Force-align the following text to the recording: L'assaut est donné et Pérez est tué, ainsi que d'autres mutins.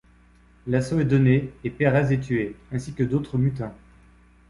L'assaut 0.65 0.99
est 0.99 1.05
donné 1.05 1.53
et 1.63 1.69
Pérez 1.69 2.11
est 2.11 2.19
tué, 2.21 2.55
ainsi 2.71 2.93
que 2.95 3.03
d'autres 3.03 3.37
mutins. 3.37 3.75